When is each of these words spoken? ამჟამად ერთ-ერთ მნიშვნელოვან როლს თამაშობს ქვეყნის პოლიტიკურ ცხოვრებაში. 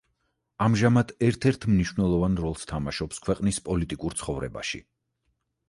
ამჟამად 0.67 1.13
ერთ-ერთ 1.27 1.67
მნიშვნელოვან 1.73 2.39
როლს 2.45 2.65
თამაშობს 2.73 3.23
ქვეყნის 3.29 3.63
პოლიტიკურ 3.71 4.19
ცხოვრებაში. 4.25 4.85